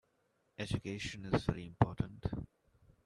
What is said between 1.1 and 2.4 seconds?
is very important.